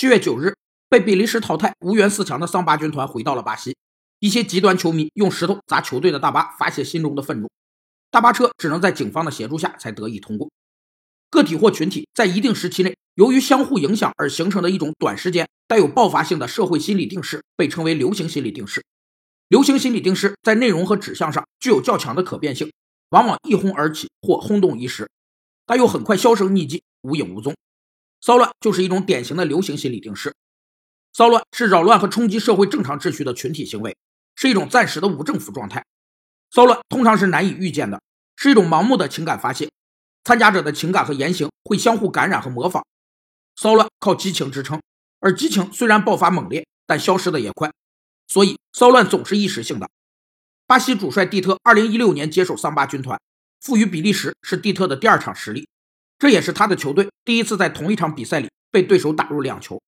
[0.00, 0.56] 七月九日，
[0.88, 3.76] 被比利时淘汰、无缘四强的桑巴军团回到了巴西。
[4.18, 7.50] 一些极端球迷用石头砸球队的大巴，发泄心中的愤怒。
[8.10, 10.48] 大巴车只能在警方的协助下才得以通过。
[11.28, 18.82] 个体或群体在一定时期内，由于相互影响而形成的一种短时间带有爆发性的社会心理定势，被称为流行心理定势。
[19.48, 22.72] 流行心理定势在内容和指向上具有较强的可变性，
[23.10, 25.10] 往往一哄而起或轰动一时，
[25.66, 27.54] 但又很快销声匿迹，无影无踪。
[28.20, 30.34] 骚乱就是一种典型的流行心理定势。
[31.12, 33.96] 骚乱是扰乱和冲击社会正常秩序的群体行为，
[34.36, 35.84] 是一种暂时的无政府状态。
[36.50, 38.00] 骚乱通常是难以预见的，
[38.36, 39.70] 是一种盲目的情感发泄，
[40.24, 42.84] 参加者的情感和言行会相互感染和模仿。
[43.56, 44.80] 骚乱靠激情支撑，
[45.20, 47.72] 而激情虽然爆发猛烈，但消失的也快，
[48.28, 49.88] 所以骚乱总是一时性的。
[50.66, 53.20] 巴西主帅蒂特2016年接手桑巴军团，
[53.60, 55.68] 负于比利时是蒂特的第二场失利，
[56.20, 59.80] 这也是他的球队第一次在同一场比赛里被对手打入两球。